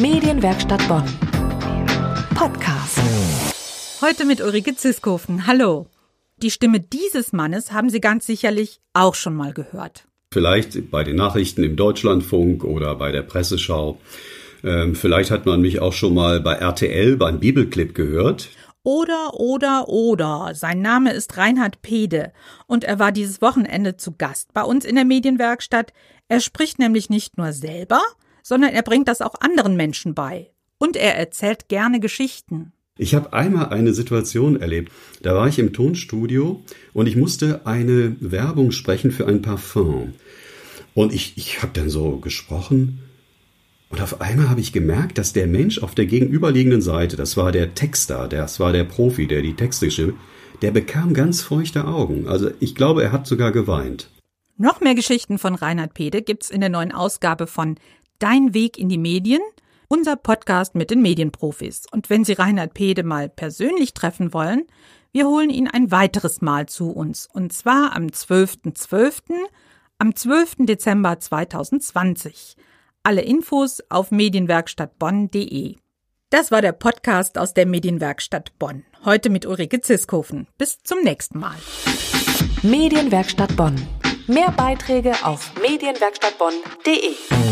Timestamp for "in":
24.84-24.94, 56.50-56.60, 58.78-58.88